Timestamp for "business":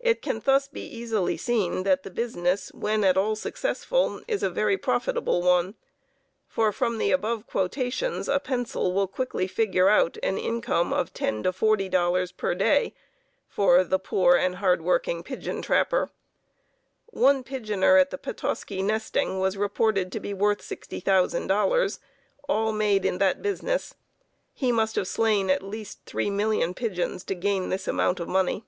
2.10-2.70, 23.40-23.94